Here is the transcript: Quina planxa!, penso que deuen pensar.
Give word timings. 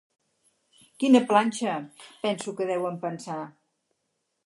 Quina 1.03 1.21
planxa!, 1.33 1.73
penso 2.25 2.55
que 2.57 2.69
deuen 2.73 2.97
pensar. 3.07 3.41